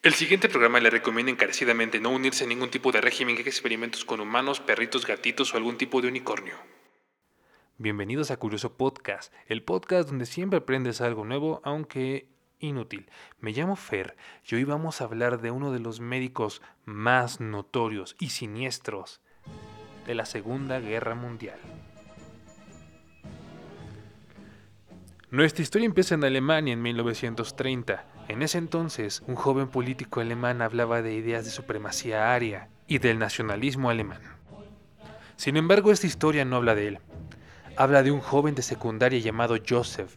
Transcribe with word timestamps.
El 0.00 0.14
siguiente 0.14 0.48
programa 0.48 0.78
le 0.78 0.90
recomienda 0.90 1.32
encarecidamente 1.32 1.98
no 1.98 2.10
unirse 2.10 2.44
a 2.44 2.46
ningún 2.46 2.70
tipo 2.70 2.92
de 2.92 3.00
régimen 3.00 3.34
que 3.34 3.42
experimentos 3.42 4.04
con 4.04 4.20
humanos, 4.20 4.60
perritos, 4.60 5.04
gatitos 5.04 5.52
o 5.52 5.56
algún 5.56 5.76
tipo 5.76 6.00
de 6.00 6.06
unicornio. 6.06 6.54
Bienvenidos 7.78 8.30
a 8.30 8.36
Curioso 8.36 8.76
Podcast, 8.76 9.34
el 9.48 9.64
podcast 9.64 10.08
donde 10.08 10.26
siempre 10.26 10.58
aprendes 10.58 11.00
algo 11.00 11.24
nuevo, 11.24 11.60
aunque 11.64 12.28
inútil. 12.60 13.10
Me 13.40 13.50
llamo 13.50 13.74
Fer 13.74 14.16
y 14.48 14.54
hoy 14.54 14.62
vamos 14.62 15.00
a 15.00 15.04
hablar 15.04 15.40
de 15.40 15.50
uno 15.50 15.72
de 15.72 15.80
los 15.80 15.98
médicos 15.98 16.62
más 16.84 17.40
notorios 17.40 18.14
y 18.20 18.28
siniestros 18.28 19.20
de 20.06 20.14
la 20.14 20.26
Segunda 20.26 20.78
Guerra 20.78 21.16
Mundial. 21.16 21.58
Nuestra 25.32 25.64
historia 25.64 25.86
empieza 25.86 26.14
en 26.14 26.22
Alemania 26.22 26.72
en 26.72 26.82
1930. 26.82 28.17
En 28.28 28.42
ese 28.42 28.58
entonces, 28.58 29.22
un 29.26 29.36
joven 29.36 29.68
político 29.68 30.20
alemán 30.20 30.60
hablaba 30.60 31.00
de 31.00 31.14
ideas 31.14 31.46
de 31.46 31.50
supremacía 31.50 32.34
aria 32.34 32.68
y 32.86 32.98
del 32.98 33.18
nacionalismo 33.18 33.88
alemán. 33.88 34.20
Sin 35.36 35.56
embargo, 35.56 35.92
esta 35.92 36.06
historia 36.06 36.44
no 36.44 36.56
habla 36.56 36.74
de 36.74 36.88
él. 36.88 36.98
Habla 37.76 38.02
de 38.02 38.10
un 38.10 38.20
joven 38.20 38.54
de 38.54 38.60
secundaria 38.60 39.18
llamado 39.18 39.56
Joseph, 39.66 40.16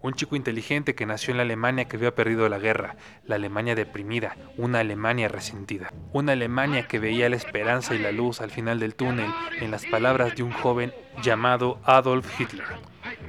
un 0.00 0.14
chico 0.14 0.36
inteligente 0.36 0.94
que 0.94 1.04
nació 1.04 1.32
en 1.32 1.36
la 1.36 1.42
Alemania 1.42 1.84
que 1.84 1.96
había 1.96 2.14
perdido 2.14 2.48
la 2.48 2.58
guerra, 2.58 2.96
la 3.26 3.34
Alemania 3.34 3.74
deprimida, 3.74 4.36
una 4.56 4.80
Alemania 4.80 5.28
resentida, 5.28 5.92
una 6.12 6.32
Alemania 6.32 6.88
que 6.88 6.98
veía 6.98 7.28
la 7.28 7.36
esperanza 7.36 7.94
y 7.94 7.98
la 7.98 8.12
luz 8.12 8.40
al 8.40 8.50
final 8.50 8.80
del 8.80 8.94
túnel 8.94 9.30
en 9.60 9.70
las 9.70 9.84
palabras 9.84 10.34
de 10.34 10.44
un 10.44 10.52
joven 10.52 10.94
llamado 11.22 11.78
Adolf 11.84 12.40
Hitler. 12.40 12.64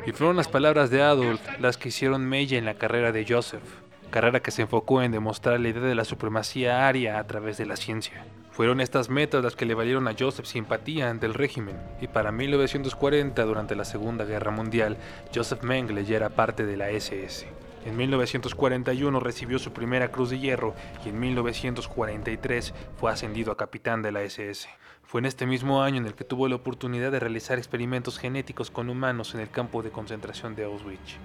Y 0.06 0.14
fueron 0.14 0.38
las 0.38 0.48
palabras 0.48 0.90
de 0.90 1.02
Adolf 1.02 1.42
las 1.60 1.76
que 1.76 1.90
hicieron 1.90 2.24
mella 2.26 2.58
en 2.58 2.66
la 2.66 2.76
carrera 2.76 3.12
de 3.12 3.26
Joseph, 3.28 3.64
carrera 4.12 4.42
que 4.42 4.52
se 4.52 4.62
enfocó 4.62 5.02
en 5.02 5.12
demostrar 5.12 5.60
la 5.60 5.70
idea 5.70 5.82
de 5.82 5.96
la 5.96 6.06
supremacía 6.06 6.88
aria 6.88 7.18
a 7.18 7.26
través 7.26 7.58
de 7.58 7.66
la 7.66 7.78
ciencia. 7.78 8.24
Fueron 8.52 8.82
estas 8.82 9.10
metas 9.10 9.44
las 9.44 9.56
que 9.56 9.66
le 9.66 9.74
valieron 9.74 10.08
a 10.08 10.16
Joseph 10.18 10.46
simpatía 10.46 11.10
ante 11.10 11.26
el 11.26 11.34
régimen, 11.34 11.78
y 12.00 12.08
para 12.08 12.32
1940, 12.32 13.44
durante 13.44 13.76
la 13.76 13.86
Segunda 13.86 14.26
Guerra 14.26 14.52
Mundial, 14.52 14.98
Joseph 15.34 15.64
Mengele 15.64 16.06
ya 16.06 16.18
era 16.18 16.30
parte 16.30 16.66
de 16.66 16.78
la 16.78 16.92
SS. 16.92 17.48
En 17.86 17.98
1941 17.98 19.20
recibió 19.20 19.58
su 19.58 19.74
primera 19.74 20.12
Cruz 20.12 20.30
de 20.30 20.40
Hierro 20.40 20.76
y 21.04 21.10
en 21.10 21.20
1943 21.20 22.74
fue 22.98 23.12
ascendido 23.12 23.52
a 23.52 23.58
capitán 23.58 24.04
de 24.04 24.12
la 24.12 24.22
SS. 24.22 24.70
Fue 25.02 25.20
en 25.20 25.26
este 25.26 25.48
mismo 25.48 25.82
año 25.82 25.98
en 25.98 26.06
el 26.06 26.14
que 26.14 26.24
tuvo 26.24 26.48
la 26.48 26.56
oportunidad 26.56 27.12
de 27.12 27.20
realizar 27.20 27.58
experimentos 27.58 28.20
genéticos 28.20 28.70
con 28.70 28.90
humanos 28.90 29.34
en 29.34 29.40
el 29.40 29.50
campo 29.50 29.82
de 29.82 29.90
concentración 29.90 30.54
de 30.56 30.66
Auschwitz. 30.66 31.18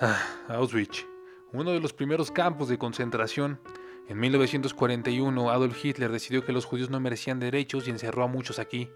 Ah, 0.00 0.20
Auschwitz, 0.48 1.06
uno 1.52 1.70
de 1.70 1.78
los 1.78 1.92
primeros 1.92 2.32
campos 2.32 2.68
de 2.68 2.78
concentración. 2.78 3.60
En 4.08 4.18
1941 4.18 5.50
Adolf 5.50 5.84
Hitler 5.84 6.10
decidió 6.10 6.44
que 6.44 6.52
los 6.52 6.64
judíos 6.64 6.90
no 6.90 6.98
merecían 6.98 7.38
derechos 7.38 7.86
y 7.86 7.90
encerró 7.90 8.24
a 8.24 8.26
muchos 8.26 8.58
aquí. 8.58 8.90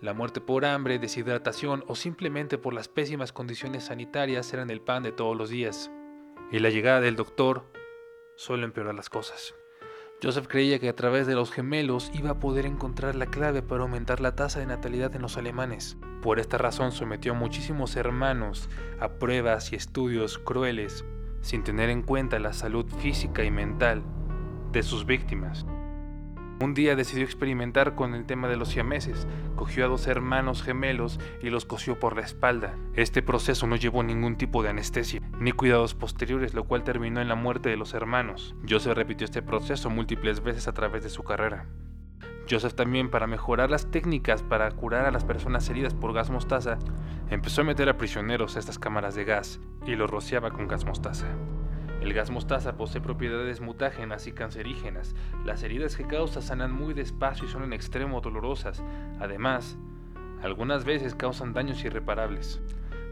La 0.00 0.14
muerte 0.14 0.40
por 0.40 0.64
hambre, 0.64 0.98
deshidratación 0.98 1.84
o 1.88 1.94
simplemente 1.94 2.56
por 2.56 2.72
las 2.72 2.88
pésimas 2.88 3.32
condiciones 3.32 3.84
sanitarias 3.84 4.50
eran 4.54 4.70
el 4.70 4.80
pan 4.80 5.02
de 5.02 5.12
todos 5.12 5.36
los 5.36 5.50
días. 5.50 5.90
Y 6.50 6.58
la 6.58 6.70
llegada 6.70 7.02
del 7.02 7.16
doctor 7.16 7.64
solo 8.34 8.64
empeorar 8.64 8.94
las 8.94 9.10
cosas. 9.10 9.54
Joseph 10.22 10.46
creía 10.48 10.78
que 10.78 10.88
a 10.88 10.96
través 10.96 11.26
de 11.26 11.34
los 11.34 11.52
gemelos 11.52 12.10
iba 12.14 12.30
a 12.30 12.40
poder 12.40 12.64
encontrar 12.64 13.14
la 13.14 13.26
clave 13.26 13.60
para 13.60 13.82
aumentar 13.82 14.22
la 14.22 14.34
tasa 14.34 14.58
de 14.58 14.66
natalidad 14.66 15.14
en 15.14 15.20
los 15.20 15.36
alemanes. 15.36 15.98
Por 16.24 16.38
esta 16.38 16.56
razón 16.56 16.90
sometió 16.90 17.32
a 17.32 17.34
muchísimos 17.34 17.96
hermanos 17.96 18.70
a 18.98 19.18
pruebas 19.18 19.74
y 19.74 19.76
estudios 19.76 20.38
crueles, 20.38 21.04
sin 21.42 21.64
tener 21.64 21.90
en 21.90 22.00
cuenta 22.00 22.38
la 22.38 22.54
salud 22.54 22.86
física 22.96 23.44
y 23.44 23.50
mental 23.50 24.02
de 24.72 24.82
sus 24.82 25.04
víctimas. 25.04 25.66
Un 26.62 26.72
día 26.72 26.96
decidió 26.96 27.26
experimentar 27.26 27.94
con 27.94 28.14
el 28.14 28.24
tema 28.24 28.48
de 28.48 28.56
los 28.56 28.70
siameses. 28.70 29.26
Cogió 29.54 29.84
a 29.84 29.88
dos 29.88 30.06
hermanos 30.06 30.62
gemelos 30.62 31.20
y 31.42 31.50
los 31.50 31.66
cosió 31.66 32.00
por 32.00 32.16
la 32.16 32.22
espalda. 32.22 32.74
Este 32.94 33.20
proceso 33.20 33.66
no 33.66 33.76
llevó 33.76 34.02
ningún 34.02 34.38
tipo 34.38 34.62
de 34.62 34.70
anestesia 34.70 35.20
ni 35.38 35.52
cuidados 35.52 35.94
posteriores, 35.94 36.54
lo 36.54 36.64
cual 36.64 36.84
terminó 36.84 37.20
en 37.20 37.28
la 37.28 37.34
muerte 37.34 37.68
de 37.68 37.76
los 37.76 37.92
hermanos. 37.92 38.54
Joseph 38.66 38.96
repitió 38.96 39.26
este 39.26 39.42
proceso 39.42 39.90
múltiples 39.90 40.42
veces 40.42 40.68
a 40.68 40.72
través 40.72 41.02
de 41.02 41.10
su 41.10 41.22
carrera. 41.22 41.66
Joseph 42.48 42.74
también, 42.74 43.10
para 43.10 43.26
mejorar 43.26 43.70
las 43.70 43.90
técnicas 43.90 44.42
para 44.42 44.70
curar 44.70 45.06
a 45.06 45.10
las 45.10 45.24
personas 45.24 45.68
heridas 45.70 45.94
por 45.94 46.12
gas 46.12 46.30
mostaza, 46.30 46.78
empezó 47.30 47.62
a 47.62 47.64
meter 47.64 47.88
a 47.88 47.96
prisioneros 47.96 48.56
a 48.56 48.58
estas 48.58 48.78
cámaras 48.78 49.14
de 49.14 49.24
gas 49.24 49.60
y 49.86 49.96
los 49.96 50.10
rociaba 50.10 50.50
con 50.50 50.68
gas 50.68 50.84
mostaza. 50.84 51.26
El 52.02 52.12
gas 52.12 52.30
mostaza 52.30 52.76
posee 52.76 53.00
propiedades 53.00 53.62
mutágenas 53.62 54.26
y 54.26 54.32
cancerígenas. 54.32 55.14
Las 55.46 55.62
heridas 55.62 55.96
que 55.96 56.06
causa 56.06 56.42
sanan 56.42 56.70
muy 56.70 56.92
despacio 56.92 57.46
y 57.46 57.50
son 57.50 57.62
en 57.62 57.72
extremo 57.72 58.20
dolorosas. 58.20 58.82
Además, 59.20 59.78
algunas 60.42 60.84
veces 60.84 61.14
causan 61.14 61.54
daños 61.54 61.82
irreparables. 61.82 62.60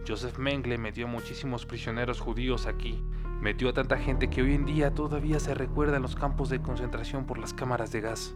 Joseph 0.06 0.36
Mengele 0.36 0.76
metió 0.76 1.08
muchísimos 1.08 1.64
prisioneros 1.64 2.20
judíos 2.20 2.66
aquí. 2.66 3.02
Metió 3.40 3.70
a 3.70 3.72
tanta 3.72 3.96
gente 3.96 4.28
que 4.28 4.42
hoy 4.42 4.54
en 4.54 4.66
día 4.66 4.92
todavía 4.92 5.40
se 5.40 5.54
recuerda 5.54 5.96
en 5.96 6.02
los 6.02 6.14
campos 6.14 6.50
de 6.50 6.60
concentración 6.60 7.24
por 7.24 7.38
las 7.38 7.54
cámaras 7.54 7.92
de 7.92 8.02
gas. 8.02 8.34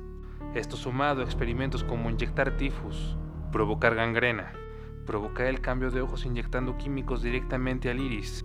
Esto 0.55 0.77
sumado 0.77 1.21
a 1.21 1.25
experimentos 1.25 1.85
como 1.85 2.11
inyectar 2.11 2.57
tifus, 2.57 3.17
provocar 3.53 3.95
gangrena, 3.95 4.53
provocar 5.07 5.47
el 5.47 5.61
cambio 5.61 5.91
de 5.91 6.01
ojos 6.01 6.25
inyectando 6.25 6.77
químicos 6.77 7.23
directamente 7.23 7.91
al 7.91 8.01
iris, 8.01 8.45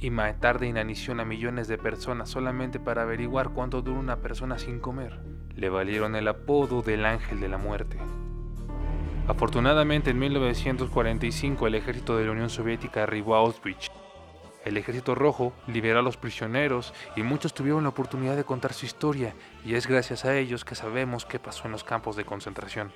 y 0.00 0.10
matar 0.10 0.58
de 0.58 0.66
inanición 0.66 1.20
a 1.20 1.24
millones 1.24 1.68
de 1.68 1.76
personas 1.76 2.30
solamente 2.30 2.80
para 2.80 3.02
averiguar 3.02 3.50
cuánto 3.50 3.82
dura 3.82 4.00
una 4.00 4.16
persona 4.16 4.58
sin 4.58 4.80
comer, 4.80 5.20
le 5.54 5.68
valieron 5.68 6.16
el 6.16 6.28
apodo 6.28 6.82
del 6.82 7.04
ángel 7.04 7.40
de 7.40 7.48
la 7.48 7.58
muerte. 7.58 7.98
Afortunadamente 9.28 10.10
en 10.10 10.18
1945 10.18 11.66
el 11.66 11.74
ejército 11.74 12.16
de 12.16 12.24
la 12.24 12.32
Unión 12.32 12.50
Soviética 12.50 13.02
arribó 13.02 13.36
a 13.36 13.40
Auschwitz. 13.40 13.88
El 14.64 14.76
ejército 14.76 15.14
rojo 15.14 15.52
liberó 15.66 16.00
a 16.00 16.02
los 16.02 16.16
prisioneros 16.16 16.92
y 17.16 17.22
muchos 17.22 17.54
tuvieron 17.54 17.82
la 17.82 17.88
oportunidad 17.88 18.36
de 18.36 18.44
contar 18.44 18.72
su 18.72 18.86
historia 18.86 19.34
y 19.64 19.74
es 19.74 19.86
gracias 19.86 20.24
a 20.24 20.36
ellos 20.36 20.64
que 20.64 20.74
sabemos 20.74 21.24
qué 21.24 21.38
pasó 21.38 21.66
en 21.66 21.72
los 21.72 21.84
campos 21.84 22.16
de 22.16 22.24
concentración. 22.24 22.92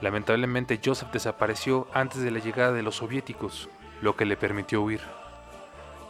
Lamentablemente 0.00 0.80
Joseph 0.82 1.12
desapareció 1.12 1.86
antes 1.92 2.22
de 2.22 2.30
la 2.30 2.38
llegada 2.38 2.72
de 2.72 2.82
los 2.82 2.96
soviéticos, 2.96 3.68
lo 4.00 4.16
que 4.16 4.24
le 4.24 4.36
permitió 4.36 4.82
huir 4.82 5.00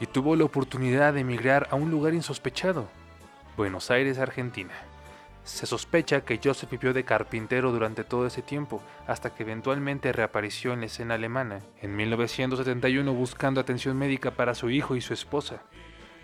y 0.03 0.07
tuvo 0.07 0.35
la 0.35 0.43
oportunidad 0.43 1.15
de 1.15 1.21
emigrar 1.21 1.69
a 1.71 1.77
un 1.77 1.93
lugar 1.93 2.13
insospechado, 2.13 2.89
Buenos 3.57 3.89
Aires, 3.93 4.19
Argentina. 4.19 4.75
Se 5.45 5.67
sospecha 5.67 6.21
que 6.21 6.41
Joseph 6.43 6.71
vivió 6.71 6.93
de 6.93 7.05
carpintero 7.05 7.73
durante 7.73 8.05
todo 8.05 8.27
ese 8.27 8.43
tiempo, 8.43 8.81
hasta 9.09 9.35
que 9.35 9.43
eventualmente 9.43 10.13
reapareció 10.13 10.73
en 10.73 10.81
la 10.81 10.87
escena 10.87 11.15
alemana, 11.15 11.59
en 11.81 11.97
1971 11.97 13.13
buscando 13.13 13.61
atención 13.61 13.99
médica 13.99 14.31
para 14.31 14.55
su 14.55 14.71
hijo 14.71 14.95
y 14.95 15.01
su 15.01 15.13
esposa. 15.13 15.63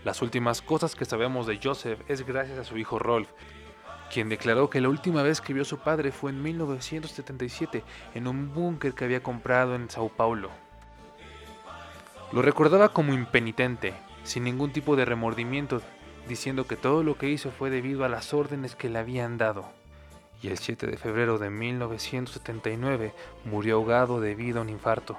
Las 0.05 0.23
últimas 0.23 0.63
cosas 0.63 0.95
que 0.95 1.05
sabemos 1.05 1.49
de 1.49 1.59
Joseph 1.61 2.01
es 2.07 2.25
gracias 2.25 2.59
a 2.59 2.65
su 2.65 2.79
hijo 2.79 3.01
Rolf, 3.01 3.29
quien 4.13 4.29
declaró 4.29 4.71
que 4.71 4.81
la 4.81 4.89
última 4.89 5.23
vez 5.23 5.41
que 5.41 5.53
vio 5.53 5.63
a 5.63 5.67
su 5.67 5.79
padre 5.79 6.13
fue 6.13 6.31
en 6.31 6.41
1977 6.41 7.83
en 8.15 8.29
un 8.29 8.55
búnker 8.55 8.95
que 8.95 9.05
había 9.05 9.23
comprado 9.23 9.75
en 9.75 9.91
Sao 9.91 10.09
Paulo. 10.09 10.51
Lo 12.31 12.41
recordaba 12.41 12.91
como 12.91 13.15
impenitente, 13.15 13.95
sin 14.23 14.45
ningún 14.45 14.73
tipo 14.73 14.97
de 14.97 15.05
remordimiento, 15.05 15.83
diciendo 16.29 16.67
que 16.67 16.77
todo 16.77 17.03
lo 17.03 17.19
que 17.19 17.29
hizo 17.29 17.51
fue 17.51 17.71
debido 17.71 18.05
a 18.05 18.09
las 18.09 18.33
órdenes 18.35 18.77
que 18.77 18.89
le 18.89 18.99
habían 18.99 19.39
dado. 19.39 19.69
Y 20.41 20.49
el 20.49 20.59
7 20.59 20.87
de 20.87 20.97
febrero 20.97 21.39
de 21.39 21.51
1979 21.51 23.13
murió 23.45 23.77
ahogado 23.77 24.21
debido 24.21 24.61
a 24.61 24.63
un 24.63 24.69
infarto. 24.69 25.19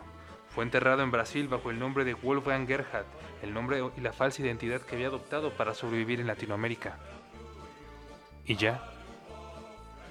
Fue 0.49 0.63
enterrado 0.63 1.03
en 1.03 1.11
Brasil 1.11 1.47
bajo 1.47 1.69
el 1.69 1.79
nombre 1.79 2.05
de 2.05 2.13
Wolfgang 2.13 2.67
Gerhardt, 2.67 3.07
el 3.41 3.53
nombre 3.53 3.83
y 3.97 4.01
la 4.01 4.13
falsa 4.13 4.41
identidad 4.41 4.81
que 4.81 4.95
había 4.95 5.07
adoptado 5.07 5.51
para 5.51 5.73
sobrevivir 5.73 6.19
en 6.21 6.27
Latinoamérica. 6.27 6.97
Y 8.45 8.55
ya, 8.55 8.81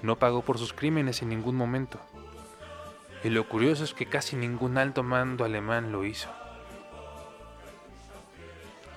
no 0.01 0.17
pagó 0.17 0.43
por 0.43 0.57
sus 0.57 0.73
crímenes 0.73 1.21
en 1.21 1.29
ningún 1.29 1.55
momento. 1.55 1.99
Y 3.23 3.29
lo 3.29 3.49
curioso 3.49 3.83
es 3.83 3.93
que 3.93 4.05
casi 4.05 4.35
ningún 4.35 4.77
alto 4.77 5.03
mando 5.03 5.43
alemán 5.43 5.91
lo 5.91 6.05
hizo. 6.05 6.29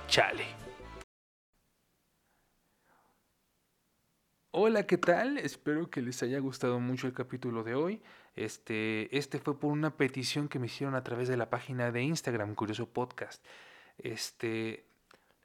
Chale. 0.07 0.62
Hola, 4.55 4.87
¿qué 4.87 4.99
tal? 4.99 5.39
Espero 5.39 5.89
que 5.89 6.03
les 6.03 6.23
haya 6.23 6.39
gustado 6.39 6.79
mucho 6.79 7.07
el 7.07 7.15
capítulo 7.15 7.63
de 7.65 7.75
hoy. 7.75 8.03
Este, 8.37 9.17
este 9.17 9.39
fue 9.39 9.59
por 9.59 9.73
una 9.73 9.97
petición 9.97 10.47
que 10.49 10.59
me 10.59 10.67
hicieron 10.67 10.95
a 10.95 11.03
través 11.03 11.29
de 11.29 11.39
la 11.39 11.49
página 11.49 11.91
de 11.91 12.03
Instagram, 12.03 12.55
Curioso 12.55 12.87
Podcast. 12.87 13.43
Este, 13.97 14.85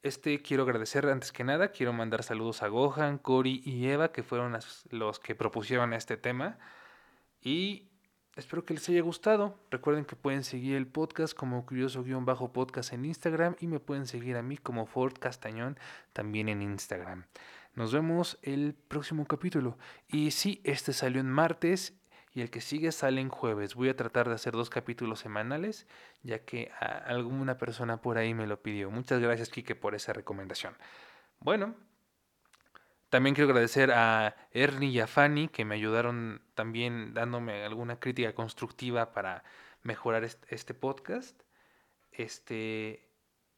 este 0.04 0.42
quiero 0.42 0.64
agradecer 0.64 1.06
antes 1.06 1.32
que 1.32 1.46
nada, 1.46 1.72
quiero 1.72 1.94
mandar 1.94 2.22
saludos 2.22 2.62
a 2.64 2.68
Gohan, 2.68 3.18
Cory 3.18 3.62
y 3.64 3.88
Eva, 3.88 4.12
que 4.12 4.24
fueron 4.24 4.58
los 4.90 5.20
que 5.20 5.36
propusieron 5.36 5.94
este 5.94 6.18
tema. 6.18 6.58
Y 7.42 7.88
espero 8.36 8.66
que 8.66 8.74
les 8.74 8.90
haya 8.90 9.02
gustado. 9.04 9.58
Recuerden 9.72 10.04
que 10.04 10.18
pueden 10.18 10.44
seguir 10.44 10.76
el 10.76 10.86
podcast 10.86 11.34
como 11.34 11.66
curioso-podcast 11.66 12.92
en 12.92 13.06
Instagram 13.06 13.56
y 13.62 13.68
me 13.68 13.80
pueden 13.80 14.06
seguir 14.06 14.36
a 14.36 14.44
mí 14.44 14.58
como 14.58 14.86
Ford 14.86 15.14
Castañón 15.18 15.80
también 16.12 16.50
en 16.50 16.62
Instagram. 16.62 17.24
Nos 17.78 17.94
vemos 17.94 18.40
el 18.42 18.74
próximo 18.74 19.28
capítulo. 19.28 19.78
Y 20.08 20.32
sí, 20.32 20.62
este 20.64 20.94
salió 20.94 21.22
en 21.22 21.30
martes 21.30 21.94
y 22.34 22.42
el 22.42 22.50
que 22.50 22.60
sigue 22.60 22.92
sale 22.92 23.22
en 23.22 23.30
jueves. 23.30 23.76
Voy 23.76 23.90
a 23.90 23.96
tratar 23.96 24.28
de 24.28 24.34
hacer 24.34 24.54
dos 24.54 24.72
capítulos 24.72 25.20
semanales, 25.20 25.86
ya 26.24 26.44
que 26.44 26.72
alguna 27.06 27.60
persona 27.60 28.02
por 28.02 28.18
ahí 28.18 28.34
me 28.34 28.48
lo 28.48 28.64
pidió. 28.64 28.90
Muchas 28.90 29.20
gracias, 29.20 29.50
Kike, 29.50 29.76
por 29.76 29.94
esa 29.94 30.12
recomendación. 30.12 30.76
Bueno, 31.40 31.76
también 33.10 33.36
quiero 33.36 33.52
agradecer 33.52 33.92
a 33.92 34.36
Ernie 34.54 34.90
y 34.90 35.00
a 35.00 35.06
Fanny 35.06 35.48
que 35.48 35.64
me 35.64 35.76
ayudaron 35.76 36.42
también 36.56 37.14
dándome 37.14 37.64
alguna 37.64 38.00
crítica 38.00 38.34
constructiva 38.34 39.14
para 39.14 39.44
mejorar 39.84 40.24
este 40.24 40.74
podcast. 40.74 41.40
Este 42.12 43.08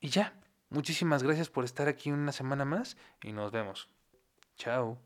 y 0.02 0.10
ya, 0.10 0.34
muchísimas 0.68 1.24
gracias 1.24 1.50
por 1.50 1.64
estar 1.64 1.88
aquí 1.88 2.12
una 2.12 2.34
semana 2.34 2.66
más 2.66 2.98
y 3.24 3.32
nos 3.32 3.54
vemos. 3.54 3.88
Ciao. 4.60 4.98